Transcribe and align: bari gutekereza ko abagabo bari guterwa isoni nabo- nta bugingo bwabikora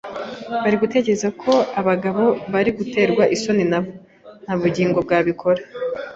bari 0.63 0.75
gutekereza 0.83 1.27
ko 1.41 1.53
abagabo 1.79 2.23
bari 2.53 2.71
guterwa 2.77 3.23
isoni 3.35 3.63
nabo- 3.71 3.91
nta 4.43 4.53
bugingo 4.61 4.97
bwabikora 5.05 5.61